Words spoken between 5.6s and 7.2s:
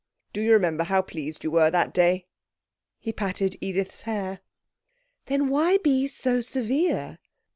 be so severe?'